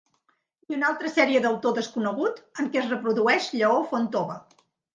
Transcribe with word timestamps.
I 0.71 0.77
una 0.77 0.87
altra 0.93 1.11
sèrie 1.17 1.41
d'autor 1.43 1.75
desconegut 1.75 2.41
en 2.65 2.73
què 2.73 2.81
es 2.83 2.89
reprodueix 2.95 3.53
Lleó 3.61 3.79
Fontova. 3.95 4.43